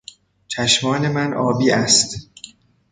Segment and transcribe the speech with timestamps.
[0.47, 2.29] چشمان من آبی است.